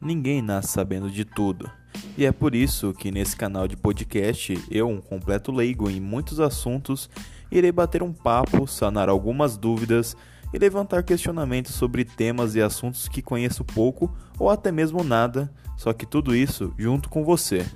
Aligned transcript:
Ninguém 0.00 0.40
nasce 0.40 0.72
sabendo 0.72 1.10
de 1.10 1.24
tudo. 1.24 1.70
E 2.16 2.24
é 2.24 2.32
por 2.32 2.54
isso 2.54 2.92
que 2.92 3.10
nesse 3.10 3.36
canal 3.36 3.66
de 3.66 3.76
podcast, 3.76 4.58
eu, 4.70 4.88
um 4.88 5.00
completo 5.00 5.50
leigo 5.50 5.90
em 5.90 6.00
muitos 6.00 6.38
assuntos, 6.40 7.10
irei 7.50 7.72
bater 7.72 8.02
um 8.02 8.12
papo, 8.12 8.66
sanar 8.66 9.08
algumas 9.08 9.56
dúvidas 9.56 10.16
e 10.52 10.58
levantar 10.58 11.02
questionamentos 11.02 11.74
sobre 11.74 12.04
temas 12.04 12.54
e 12.54 12.62
assuntos 12.62 13.08
que 13.08 13.22
conheço 13.22 13.64
pouco 13.64 14.14
ou 14.38 14.48
até 14.48 14.70
mesmo 14.70 15.02
nada, 15.02 15.52
só 15.76 15.92
que 15.92 16.06
tudo 16.06 16.34
isso 16.34 16.72
junto 16.78 17.08
com 17.08 17.24
você. 17.24 17.66